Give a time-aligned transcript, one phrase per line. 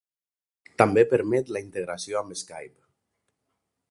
[0.81, 2.91] També permet la integració amb Skype.